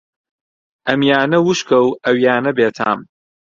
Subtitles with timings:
[0.87, 2.99] ئەمیانە وشکە و ئەویانە بێتام